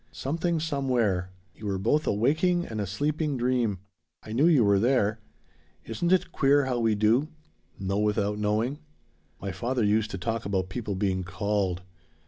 "Something 0.11 0.59
Somewhere. 0.59 1.29
You 1.53 1.67
were 1.67 1.77
both 1.77 2.07
a 2.07 2.11
waking 2.11 2.65
and 2.65 2.81
a 2.81 2.87
sleeping 2.87 3.37
dream. 3.37 3.81
I 4.23 4.31
knew 4.31 4.47
you 4.47 4.63
were 4.63 4.79
there. 4.79 5.19
Isn't 5.85 6.11
it 6.11 6.31
queer 6.31 6.65
how 6.65 6.79
we 6.79 6.95
do 6.95 7.27
know 7.77 7.99
without 7.99 8.39
knowing? 8.39 8.79
My 9.39 9.51
father 9.51 9.83
used 9.83 10.09
to 10.09 10.17
talk 10.17 10.43
about 10.43 10.69
people 10.69 10.95
being 10.95 11.23
'called.' 11.23 11.83